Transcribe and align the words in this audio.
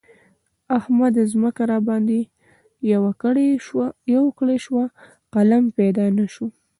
احمده! 0.77 1.23
ځمکه 1.33 1.63
راباندې 1.71 2.21
يوه 4.13 4.27
کړۍ 4.39 4.57
شوه؛ 4.65 4.85
قلم 5.33 5.63
پيدا 5.77 6.05
نه 6.17 6.25
شو. 6.33 6.47